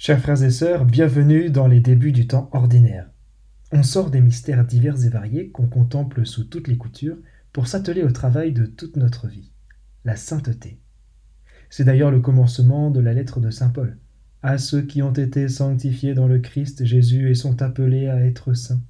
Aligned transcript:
Chers 0.00 0.20
frères 0.20 0.44
et 0.44 0.52
sœurs, 0.52 0.84
bienvenue 0.84 1.50
dans 1.50 1.66
les 1.66 1.80
débuts 1.80 2.12
du 2.12 2.28
temps 2.28 2.48
ordinaire. 2.52 3.10
On 3.72 3.82
sort 3.82 4.10
des 4.10 4.20
mystères 4.20 4.64
divers 4.64 5.04
et 5.04 5.08
variés 5.08 5.50
qu'on 5.50 5.66
contemple 5.66 6.24
sous 6.24 6.44
toutes 6.44 6.68
les 6.68 6.76
coutures 6.76 7.18
pour 7.52 7.66
s'atteler 7.66 8.04
au 8.04 8.12
travail 8.12 8.52
de 8.52 8.64
toute 8.64 8.96
notre 8.96 9.26
vie, 9.26 9.50
la 10.04 10.14
sainteté. 10.14 10.78
C'est 11.68 11.82
d'ailleurs 11.82 12.12
le 12.12 12.20
commencement 12.20 12.92
de 12.92 13.00
la 13.00 13.12
lettre 13.12 13.40
de 13.40 13.50
Saint 13.50 13.70
Paul, 13.70 13.98
à 14.40 14.56
ceux 14.56 14.82
qui 14.82 15.02
ont 15.02 15.12
été 15.12 15.48
sanctifiés 15.48 16.14
dans 16.14 16.28
le 16.28 16.38
Christ 16.38 16.84
Jésus 16.84 17.28
et 17.28 17.34
sont 17.34 17.60
appelés 17.60 18.06
à 18.06 18.24
être 18.24 18.54
saints. 18.54 18.84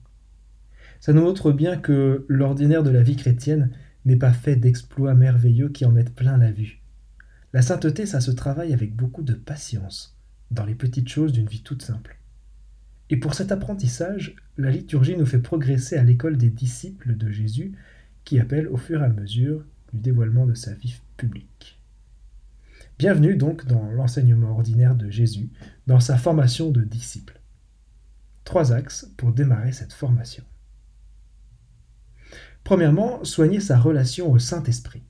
Ça 1.00 1.14
nous 1.14 1.22
montre 1.22 1.52
bien 1.52 1.78
que 1.78 2.26
l'ordinaire 2.28 2.82
de 2.82 2.90
la 2.90 3.02
vie 3.02 3.16
chrétienne 3.16 3.70
n'est 4.04 4.16
pas 4.16 4.34
fait 4.34 4.56
d'exploits 4.56 5.14
merveilleux 5.14 5.70
qui 5.70 5.86
en 5.86 5.90
mettent 5.90 6.14
plein 6.14 6.36
la 6.36 6.52
vue. 6.52 6.82
La 7.54 7.62
sainteté, 7.62 8.04
ça 8.04 8.20
se 8.20 8.30
travaille 8.30 8.74
avec 8.74 8.94
beaucoup 8.94 9.22
de 9.22 9.32
patience 9.32 10.17
dans 10.50 10.64
les 10.64 10.74
petites 10.74 11.08
choses 11.08 11.32
d'une 11.32 11.48
vie 11.48 11.62
toute 11.62 11.82
simple. 11.82 12.18
Et 13.10 13.16
pour 13.16 13.34
cet 13.34 13.52
apprentissage, 13.52 14.36
la 14.56 14.70
liturgie 14.70 15.16
nous 15.16 15.26
fait 15.26 15.38
progresser 15.38 15.96
à 15.96 16.04
l'école 16.04 16.36
des 16.36 16.50
disciples 16.50 17.16
de 17.16 17.30
Jésus 17.30 17.72
qui 18.24 18.38
appelle 18.38 18.68
au 18.68 18.76
fur 18.76 19.00
et 19.00 19.06
à 19.06 19.08
mesure 19.08 19.64
du 19.92 20.00
dévoilement 20.00 20.46
de 20.46 20.54
sa 20.54 20.74
vie 20.74 20.96
publique. 21.16 21.80
Bienvenue 22.98 23.36
donc 23.36 23.64
dans 23.64 23.90
l'enseignement 23.92 24.50
ordinaire 24.50 24.94
de 24.94 25.08
Jésus, 25.08 25.50
dans 25.86 26.00
sa 26.00 26.18
formation 26.18 26.70
de 26.70 26.82
disciples. 26.82 27.40
Trois 28.44 28.72
axes 28.72 29.10
pour 29.16 29.32
démarrer 29.32 29.72
cette 29.72 29.92
formation. 29.92 30.44
Premièrement, 32.64 33.24
soigner 33.24 33.60
sa 33.60 33.78
relation 33.78 34.30
au 34.30 34.38
Saint-Esprit. 34.38 35.02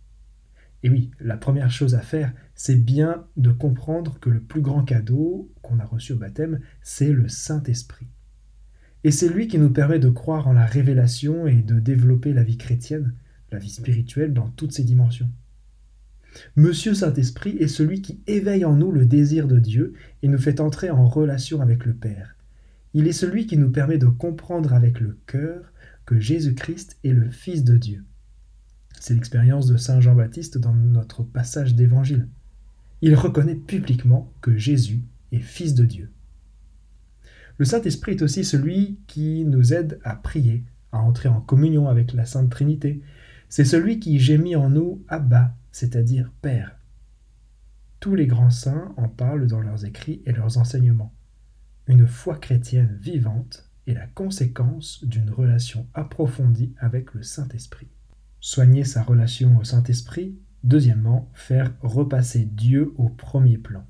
Et 0.82 0.90
oui, 0.90 1.10
la 1.18 1.36
première 1.36 1.70
chose 1.70 1.94
à 1.94 2.00
faire, 2.00 2.32
c'est 2.54 2.76
bien 2.76 3.24
de 3.36 3.50
comprendre 3.50 4.18
que 4.20 4.30
le 4.30 4.40
plus 4.40 4.60
grand 4.60 4.84
cadeau 4.84 5.50
qu'on 5.62 5.80
a 5.80 5.84
reçu 5.84 6.12
au 6.12 6.16
baptême, 6.16 6.60
c'est 6.82 7.12
le 7.12 7.28
Saint-Esprit. 7.28 8.06
Et 9.04 9.10
c'est 9.10 9.28
lui 9.28 9.48
qui 9.48 9.58
nous 9.58 9.70
permet 9.70 9.98
de 9.98 10.08
croire 10.08 10.46
en 10.48 10.52
la 10.52 10.66
révélation 10.66 11.46
et 11.46 11.62
de 11.62 11.80
développer 11.80 12.32
la 12.32 12.44
vie 12.44 12.58
chrétienne, 12.58 13.14
la 13.50 13.58
vie 13.58 13.70
spirituelle 13.70 14.32
dans 14.32 14.48
toutes 14.48 14.72
ses 14.72 14.84
dimensions. 14.84 15.30
Monsieur 16.56 16.94
Saint-Esprit 16.94 17.56
est 17.58 17.68
celui 17.68 18.02
qui 18.02 18.20
éveille 18.26 18.64
en 18.64 18.76
nous 18.76 18.92
le 18.92 19.06
désir 19.06 19.48
de 19.48 19.58
Dieu 19.58 19.94
et 20.22 20.28
nous 20.28 20.38
fait 20.38 20.60
entrer 20.60 20.90
en 20.90 21.08
relation 21.08 21.60
avec 21.60 21.84
le 21.84 21.94
Père. 21.94 22.36
Il 22.94 23.06
est 23.06 23.12
celui 23.12 23.46
qui 23.46 23.56
nous 23.56 23.70
permet 23.70 23.98
de 23.98 24.06
comprendre 24.06 24.72
avec 24.72 25.00
le 25.00 25.18
cœur 25.26 25.72
que 26.06 26.18
Jésus-Christ 26.18 26.98
est 27.04 27.12
le 27.12 27.30
Fils 27.30 27.64
de 27.64 27.76
Dieu. 27.76 28.04
C'est 29.00 29.14
l'expérience 29.14 29.66
de 29.66 29.76
Saint 29.76 30.00
Jean-Baptiste 30.00 30.58
dans 30.58 30.74
notre 30.74 31.22
passage 31.22 31.74
d'évangile. 31.74 32.28
Il 33.00 33.14
reconnaît 33.14 33.54
publiquement 33.54 34.32
que 34.40 34.56
Jésus 34.56 35.02
est 35.32 35.38
Fils 35.38 35.74
de 35.74 35.84
Dieu. 35.84 36.10
Le 37.58 37.64
Saint-Esprit 37.64 38.12
est 38.12 38.22
aussi 38.22 38.44
celui 38.44 38.98
qui 39.06 39.44
nous 39.44 39.72
aide 39.72 40.00
à 40.04 40.16
prier, 40.16 40.64
à 40.92 40.98
entrer 40.98 41.28
en 41.28 41.40
communion 41.40 41.88
avec 41.88 42.12
la 42.12 42.24
Sainte 42.24 42.50
Trinité. 42.50 43.00
C'est 43.48 43.64
celui 43.64 44.00
qui 44.00 44.18
gémit 44.18 44.56
en 44.56 44.70
nous 44.70 45.02
Abba, 45.08 45.54
c'est-à-dire 45.70 46.32
Père. 46.42 46.76
Tous 48.00 48.14
les 48.14 48.26
grands 48.26 48.50
saints 48.50 48.92
en 48.96 49.08
parlent 49.08 49.46
dans 49.46 49.60
leurs 49.60 49.84
écrits 49.84 50.22
et 50.26 50.32
leurs 50.32 50.58
enseignements. 50.58 51.14
Une 51.86 52.06
foi 52.06 52.36
chrétienne 52.36 52.96
vivante 53.00 53.68
est 53.86 53.94
la 53.94 54.06
conséquence 54.06 55.04
d'une 55.04 55.30
relation 55.30 55.86
approfondie 55.94 56.74
avec 56.78 57.14
le 57.14 57.22
Saint-Esprit 57.22 57.88
soigner 58.40 58.84
sa 58.84 59.02
relation 59.02 59.56
au 59.58 59.64
Saint-Esprit. 59.64 60.36
Deuxièmement, 60.64 61.30
faire 61.34 61.72
repasser 61.82 62.44
Dieu 62.44 62.92
au 62.96 63.08
premier 63.08 63.58
plan. 63.58 63.84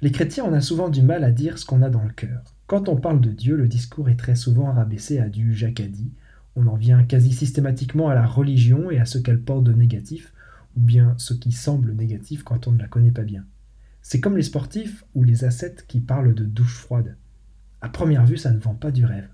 Les 0.00 0.12
chrétiens, 0.12 0.44
on 0.44 0.52
a 0.52 0.60
souvent 0.60 0.88
du 0.88 1.02
mal 1.02 1.24
à 1.24 1.32
dire 1.32 1.58
ce 1.58 1.64
qu'on 1.64 1.82
a 1.82 1.90
dans 1.90 2.04
le 2.04 2.12
cœur. 2.12 2.44
Quand 2.66 2.88
on 2.88 2.96
parle 2.96 3.20
de 3.20 3.30
Dieu, 3.30 3.56
le 3.56 3.66
discours 3.66 4.08
est 4.08 4.16
très 4.16 4.36
souvent 4.36 4.72
rabaissé 4.72 5.18
à 5.18 5.28
du 5.28 5.54
jacadi. 5.54 6.12
On 6.54 6.66
en 6.66 6.76
vient 6.76 7.02
quasi 7.02 7.32
systématiquement 7.32 8.08
à 8.08 8.14
la 8.14 8.26
religion 8.26 8.90
et 8.90 8.98
à 8.98 9.06
ce 9.06 9.18
qu'elle 9.18 9.40
porte 9.40 9.64
de 9.64 9.72
négatif, 9.72 10.32
ou 10.76 10.80
bien 10.80 11.14
ce 11.16 11.34
qui 11.34 11.50
semble 11.50 11.94
négatif 11.94 12.44
quand 12.44 12.68
on 12.68 12.72
ne 12.72 12.78
la 12.78 12.86
connaît 12.86 13.10
pas 13.10 13.22
bien. 13.22 13.44
C'est 14.02 14.20
comme 14.20 14.36
les 14.36 14.42
sportifs 14.42 15.04
ou 15.14 15.24
les 15.24 15.44
ascètes 15.44 15.86
qui 15.86 16.00
parlent 16.00 16.34
de 16.34 16.44
douche 16.44 16.76
froide. 16.76 17.16
À 17.80 17.88
première 17.88 18.26
vue, 18.26 18.38
ça 18.38 18.52
ne 18.52 18.58
vend 18.58 18.74
pas 18.74 18.90
du 18.90 19.04
rêve. 19.04 19.28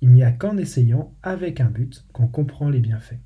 Il 0.00 0.12
n'y 0.12 0.22
a 0.22 0.32
qu'en 0.32 0.56
essayant 0.56 1.14
avec 1.22 1.60
un 1.60 1.70
but 1.70 2.06
qu'on 2.12 2.28
comprend 2.28 2.68
les 2.68 2.80
bienfaits. 2.80 3.20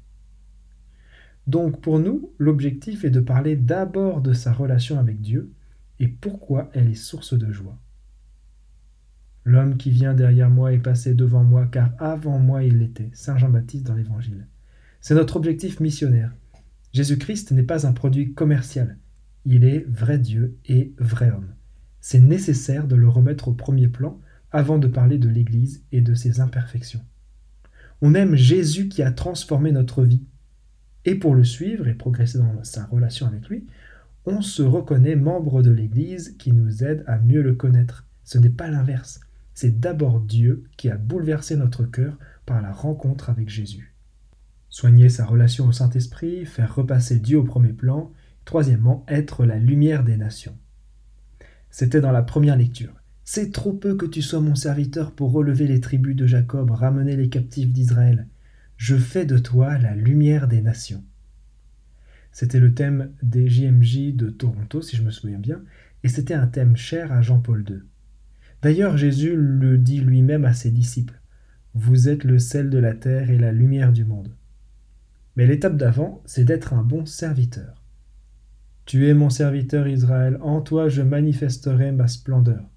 Donc 1.46 1.80
pour 1.80 1.98
nous, 1.98 2.32
l'objectif 2.38 3.04
est 3.04 3.10
de 3.10 3.20
parler 3.20 3.56
d'abord 3.56 4.20
de 4.20 4.32
sa 4.32 4.52
relation 4.52 4.98
avec 4.98 5.20
Dieu 5.20 5.52
et 5.98 6.08
pourquoi 6.08 6.70
elle 6.72 6.88
est 6.88 6.94
source 6.94 7.36
de 7.36 7.52
joie. 7.52 7.78
L'homme 9.44 9.76
qui 9.76 9.90
vient 9.90 10.14
derrière 10.14 10.50
moi 10.50 10.72
est 10.72 10.78
passé 10.78 11.14
devant 11.14 11.42
moi 11.42 11.66
car 11.66 11.90
avant 11.98 12.38
moi 12.38 12.62
il 12.62 12.78
l'était. 12.78 13.10
Saint 13.12 13.36
Jean-Baptiste 13.36 13.86
dans 13.86 13.94
l'Évangile. 13.94 14.46
C'est 15.00 15.14
notre 15.14 15.36
objectif 15.36 15.80
missionnaire. 15.80 16.32
Jésus-Christ 16.92 17.50
n'est 17.50 17.64
pas 17.64 17.86
un 17.86 17.92
produit 17.92 18.34
commercial. 18.34 18.98
Il 19.44 19.64
est 19.64 19.84
vrai 19.88 20.18
Dieu 20.18 20.56
et 20.66 20.94
vrai 20.98 21.30
homme. 21.30 21.54
C'est 22.00 22.20
nécessaire 22.20 22.86
de 22.86 22.94
le 22.94 23.08
remettre 23.08 23.48
au 23.48 23.52
premier 23.52 23.88
plan 23.88 24.20
avant 24.52 24.78
de 24.78 24.86
parler 24.86 25.18
de 25.18 25.28
l'Église 25.28 25.84
et 25.92 26.00
de 26.00 26.14
ses 26.14 26.40
imperfections. 26.40 27.02
On 28.00 28.14
aime 28.14 28.34
Jésus 28.34 28.88
qui 28.88 29.02
a 29.02 29.12
transformé 29.12 29.72
notre 29.72 30.02
vie. 30.02 30.24
Et 31.04 31.14
pour 31.14 31.34
le 31.34 31.44
suivre 31.44 31.88
et 31.88 31.94
progresser 31.94 32.38
dans 32.38 32.62
sa 32.62 32.84
relation 32.86 33.26
avec 33.26 33.48
lui, 33.48 33.66
on 34.24 34.40
se 34.40 34.62
reconnaît 34.62 35.16
membre 35.16 35.62
de 35.62 35.70
l'Église 35.70 36.36
qui 36.38 36.52
nous 36.52 36.84
aide 36.84 37.04
à 37.06 37.18
mieux 37.18 37.42
le 37.42 37.54
connaître. 37.54 38.06
Ce 38.24 38.38
n'est 38.38 38.50
pas 38.50 38.70
l'inverse. 38.70 39.20
C'est 39.54 39.80
d'abord 39.80 40.20
Dieu 40.20 40.64
qui 40.76 40.90
a 40.90 40.96
bouleversé 40.96 41.56
notre 41.56 41.84
cœur 41.84 42.18
par 42.46 42.62
la 42.62 42.72
rencontre 42.72 43.30
avec 43.30 43.48
Jésus. 43.48 43.94
Soigner 44.68 45.08
sa 45.08 45.26
relation 45.26 45.66
au 45.66 45.72
Saint-Esprit, 45.72 46.46
faire 46.46 46.74
repasser 46.74 47.18
Dieu 47.18 47.38
au 47.38 47.44
premier 47.44 47.72
plan, 47.72 48.10
troisièmement, 48.44 49.04
être 49.08 49.44
la 49.44 49.58
lumière 49.58 50.04
des 50.04 50.16
nations. 50.16 50.56
C'était 51.70 52.00
dans 52.00 52.12
la 52.12 52.22
première 52.22 52.56
lecture. 52.56 53.01
C'est 53.34 53.50
trop 53.50 53.72
peu 53.72 53.94
que 53.94 54.04
tu 54.04 54.20
sois 54.20 54.40
mon 54.42 54.54
serviteur 54.54 55.12
pour 55.12 55.32
relever 55.32 55.66
les 55.66 55.80
tribus 55.80 56.14
de 56.14 56.26
Jacob, 56.26 56.70
ramener 56.70 57.16
les 57.16 57.30
captifs 57.30 57.72
d'Israël. 57.72 58.26
Je 58.76 58.94
fais 58.94 59.24
de 59.24 59.38
toi 59.38 59.78
la 59.78 59.94
lumière 59.94 60.48
des 60.48 60.60
nations. 60.60 61.02
C'était 62.30 62.60
le 62.60 62.74
thème 62.74 63.10
des 63.22 63.48
JMJ 63.48 64.14
de 64.14 64.28
Toronto, 64.28 64.82
si 64.82 64.96
je 64.96 65.02
me 65.02 65.10
souviens 65.10 65.38
bien, 65.38 65.62
et 66.04 66.10
c'était 66.10 66.34
un 66.34 66.46
thème 66.46 66.76
cher 66.76 67.10
à 67.10 67.22
Jean-Paul 67.22 67.64
II. 67.66 67.78
D'ailleurs, 68.60 68.98
Jésus 68.98 69.34
le 69.34 69.78
dit 69.78 70.02
lui-même 70.02 70.44
à 70.44 70.52
ses 70.52 70.70
disciples. 70.70 71.18
Vous 71.72 72.10
êtes 72.10 72.24
le 72.24 72.38
sel 72.38 72.68
de 72.68 72.76
la 72.76 72.92
terre 72.92 73.30
et 73.30 73.38
la 73.38 73.52
lumière 73.52 73.94
du 73.94 74.04
monde. 74.04 74.36
Mais 75.36 75.46
l'étape 75.46 75.78
d'avant, 75.78 76.22
c'est 76.26 76.44
d'être 76.44 76.74
un 76.74 76.82
bon 76.82 77.06
serviteur. 77.06 77.82
Tu 78.84 79.08
es 79.08 79.14
mon 79.14 79.30
serviteur 79.30 79.88
Israël, 79.88 80.36
en 80.42 80.60
toi 80.60 80.90
je 80.90 81.00
manifesterai 81.00 81.92
ma 81.92 82.08
splendeur. 82.08 82.71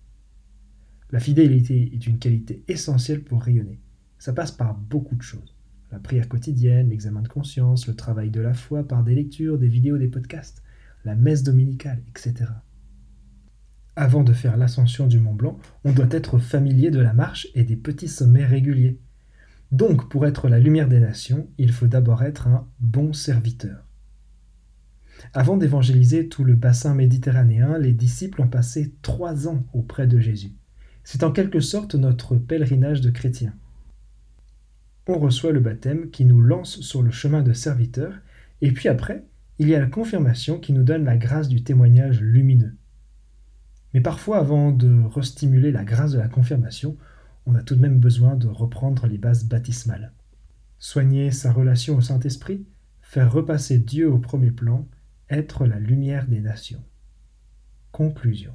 La 1.11 1.19
fidélité 1.19 1.91
est 1.93 2.07
une 2.07 2.19
qualité 2.19 2.63
essentielle 2.67 3.23
pour 3.23 3.41
rayonner. 3.41 3.79
Ça 4.17 4.33
passe 4.33 4.51
par 4.51 4.75
beaucoup 4.75 5.15
de 5.15 5.21
choses. 5.21 5.55
La 5.91 5.99
prière 5.99 6.27
quotidienne, 6.27 6.89
l'examen 6.89 7.21
de 7.21 7.27
conscience, 7.27 7.87
le 7.87 7.95
travail 7.95 8.31
de 8.31 8.41
la 8.41 8.53
foi 8.53 8.87
par 8.87 9.03
des 9.03 9.15
lectures, 9.15 9.59
des 9.59 9.67
vidéos, 9.67 9.97
des 9.97 10.07
podcasts, 10.07 10.63
la 11.05 11.15
messe 11.15 11.43
dominicale, 11.43 12.01
etc. 12.09 12.45
Avant 13.95 14.23
de 14.23 14.33
faire 14.33 14.57
l'ascension 14.57 15.07
du 15.07 15.19
Mont 15.19 15.35
Blanc, 15.35 15.57
on 15.83 15.93
doit 15.93 16.09
être 16.09 16.39
familier 16.39 16.91
de 16.91 16.99
la 16.99 17.13
marche 17.13 17.47
et 17.55 17.63
des 17.63 17.77
petits 17.77 18.09
sommets 18.09 18.45
réguliers. 18.45 18.99
Donc, 19.71 20.09
pour 20.09 20.25
être 20.25 20.49
la 20.49 20.59
lumière 20.59 20.89
des 20.89 20.99
nations, 20.99 21.47
il 21.57 21.71
faut 21.71 21.87
d'abord 21.87 22.23
être 22.23 22.47
un 22.47 22.67
bon 22.79 23.13
serviteur. 23.13 23.85
Avant 25.33 25.55
d'évangéliser 25.55 26.27
tout 26.27 26.43
le 26.43 26.55
bassin 26.55 26.93
méditerranéen, 26.93 27.77
les 27.77 27.93
disciples 27.93 28.41
ont 28.41 28.49
passé 28.49 28.95
trois 29.01 29.47
ans 29.47 29.65
auprès 29.71 30.07
de 30.07 30.19
Jésus. 30.19 30.51
C'est 31.05 31.23
en 31.23 31.31
quelque 31.31 31.59
sorte 31.59 31.93
notre 31.93 32.35
pèlerinage 32.35 32.99
de 32.99 33.11
chrétiens. 33.11 33.53
On 35.07 35.19
reçoit 35.19 35.51
le 35.51 35.59
baptême 35.59 36.09
qui 36.09 36.25
nous 36.25 36.41
lance 36.41 36.81
sur 36.81 37.03
le 37.03 37.11
chemin 37.11 37.43
de 37.43 37.53
serviteur, 37.53 38.11
et 38.61 38.71
puis 38.71 38.89
après, 38.89 39.23
il 39.59 39.69
y 39.69 39.75
a 39.75 39.79
la 39.79 39.85
confirmation 39.85 40.59
qui 40.59 40.73
nous 40.73 40.81
donne 40.81 41.05
la 41.05 41.15
grâce 41.15 41.47
du 41.47 41.63
témoignage 41.63 42.21
lumineux. 42.21 42.75
Mais 43.93 44.01
parfois, 44.01 44.39
avant 44.39 44.71
de 44.71 45.03
restimuler 45.03 45.71
la 45.71 45.83
grâce 45.83 46.11
de 46.11 46.17
la 46.17 46.27
confirmation, 46.27 46.97
on 47.45 47.53
a 47.53 47.61
tout 47.61 47.75
de 47.75 47.81
même 47.81 47.99
besoin 47.99 48.35
de 48.35 48.47
reprendre 48.47 49.05
les 49.05 49.19
bases 49.19 49.45
baptismales. 49.45 50.11
Soigner 50.79 51.29
sa 51.29 51.51
relation 51.51 51.97
au 51.97 52.01
Saint-Esprit, 52.01 52.65
faire 53.01 53.31
repasser 53.31 53.77
Dieu 53.77 54.11
au 54.11 54.17
premier 54.17 54.51
plan, 54.51 54.87
être 55.29 55.67
la 55.67 55.79
lumière 55.79 56.27
des 56.27 56.41
nations. 56.41 56.83
Conclusion. 57.91 58.53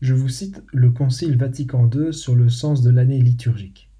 Je 0.00 0.14
vous 0.14 0.28
cite 0.28 0.62
le 0.72 0.90
Concile 0.90 1.36
Vatican 1.36 1.90
II 1.92 2.14
sur 2.14 2.36
le 2.36 2.48
sens 2.48 2.82
de 2.82 2.90
l'année 2.90 3.20
liturgique. 3.20 3.90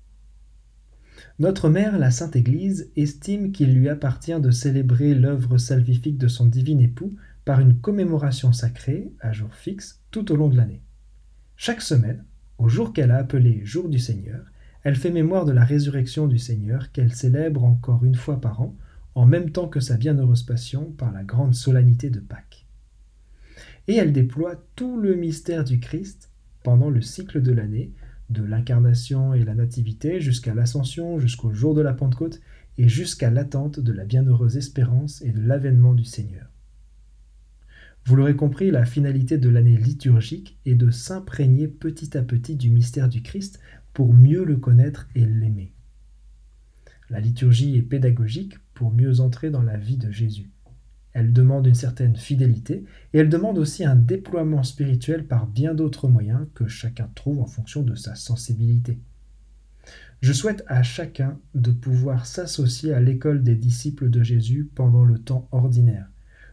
Notre 1.41 1.69
mère, 1.69 1.99
la 1.99 2.13
Sainte 2.13 2.37
Église, 2.37 2.89
estime 2.95 3.51
qu'il 3.51 3.75
lui 3.75 3.89
appartient 3.89 4.41
de 4.41 4.53
célébrer 4.53 5.15
l'œuvre 5.15 5.59
salvifique 5.59 6.17
de 6.17 6.29
son 6.29 6.47
divin 6.47 6.79
époux 6.79 7.17
par 7.45 7.59
une 7.59 7.81
commémoration 7.81 8.53
sacrée 8.53 9.11
à 9.21 9.33
jour 9.33 9.53
fixe 9.53 10.01
tout 10.13 10.31
au 10.31 10.37
long 10.37 10.49
de 10.49 10.57
l'année. 10.57 10.83
Chaque 11.57 11.83
semaine, 11.83 12.25
au 12.59 12.69
jour 12.69 12.93
qu'elle 12.93 13.11
a 13.11 13.17
appelé 13.17 13.63
Jour 13.65 13.89
du 13.89 13.99
Seigneur, 13.99 14.45
elle 14.85 14.97
fait 14.97 15.11
mémoire 15.11 15.47
de 15.47 15.53
la 15.53 15.65
résurrection 15.65 16.29
du 16.29 16.39
Seigneur 16.39 16.93
qu'elle 16.93 17.13
célèbre 17.13 17.65
encore 17.65 18.05
une 18.05 18.15
fois 18.15 18.41
par 18.41 18.61
an, 18.61 18.77
en 19.17 19.27
même 19.27 19.51
temps 19.51 19.67
que 19.67 19.81
sa 19.81 19.97
bienheureuse 19.97 20.45
passion 20.45 20.93
par 20.93 21.11
la 21.11 21.25
grande 21.25 21.57
solennité 21.57 22.09
de 22.09 22.21
Pâques. 22.21 22.68
Et 23.89 23.95
elle 23.95 24.13
déploie 24.13 24.55
tout 24.77 25.01
le 25.01 25.15
mystère 25.15 25.65
du 25.65 25.81
Christ 25.81 26.31
pendant 26.63 26.91
le 26.91 27.01
cycle 27.01 27.41
de 27.41 27.53
l'année, 27.53 27.93
de 28.29 28.43
l'incarnation 28.43 29.33
et 29.33 29.43
la 29.45 29.55
nativité 29.55 30.21
jusqu'à 30.21 30.55
l'ascension, 30.55 31.19
jusqu'au 31.19 31.53
jour 31.53 31.75
de 31.75 31.81
la 31.81 31.95
Pentecôte 31.95 32.41
et 32.77 32.89
jusqu'à 32.89 33.31
l'attente 33.31 33.81
de 33.81 33.93
la 33.93 34.05
bienheureuse 34.05 34.59
espérance 34.59 35.23
et 35.23 35.33
de 35.33 35.41
l'avènement 35.41 35.95
du 35.95 36.05
Seigneur. 36.05 36.51
Vous 38.05 38.17
l'aurez 38.17 38.37
compris, 38.37 38.71
la 38.71 38.85
finalité 38.85 39.39
de 39.39 39.49
l'année 39.49 39.77
liturgique 39.77 40.59
est 40.65 40.75
de 40.75 40.91
s'imprégner 40.91 41.69
petit 41.69 42.17
à 42.17 42.23
petit 42.23 42.57
du 42.57 42.71
mystère 42.71 43.09
du 43.09 43.23
Christ 43.23 43.59
pour 43.93 44.15
mieux 44.15 44.45
le 44.45 44.57
connaître 44.57 45.09
et 45.15 45.25
l'aimer. 45.25 45.73
La 47.11 47.21
liturgie 47.21 47.77
est 47.77 47.83
pédagogique 47.83 48.59
pour 48.75 48.93
mieux 48.93 49.21
entrer 49.21 49.51
dans 49.51 49.63
la 49.63 49.79
vie 49.79 49.97
de 49.97 50.11
Jésus. 50.11 50.51
Elle 51.13 51.33
demande 51.33 51.67
une 51.67 51.75
certaine 51.75 52.17
fidélité 52.17 52.85
et 53.13 53.19
elle 53.19 53.29
demande 53.29 53.59
aussi 53.59 53.85
un 53.85 53.97
déploiement 53.97 54.63
spirituel 54.63 55.27
par 55.27 55.47
bien 55.47 55.75
d'autres 55.75 56.09
moyens 56.09 56.47
que 56.55 56.69
chacun 56.69 57.11
trouve 57.15 57.41
en 57.41 57.47
fonction 57.47 57.83
de 57.83 57.95
sa 57.95 58.15
sensibilité. 58.15 58.99
Je 60.21 60.33
souhaite 60.33 60.65
à 60.67 60.83
chacun 60.83 61.39
de 61.55 61.71
pouvoir 61.71 62.27
s'associer 62.27 62.93
à 62.93 63.01
l'école 63.01 63.43
des 63.43 63.55
disciples 63.55 64.11
de 64.11 64.23
Jésus 64.23 64.69
pendant 64.75 65.05
le 65.05 65.19
temps 65.19 65.49
ordinaire, 65.53 66.09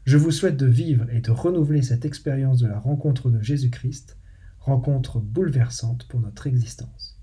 je 0.06 0.18
vous 0.18 0.30
souhaite 0.30 0.56
de 0.56 0.68
vivre 0.68 1.10
et 1.10 1.19
de 1.19 1.31
renouveler 1.31 1.81
cette 1.81 2.06
expérience 2.06 2.60
de 2.60 2.68
la 2.68 2.78
rencontre 2.78 3.31
de 3.31 3.42
Jésus-Christ, 3.42 4.18
rencontre 4.60 5.19
bouleversante 5.19 6.08
pour 6.08 6.19
notre 6.19 6.46
existence. 6.46 7.19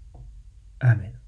Amen. 0.81 1.22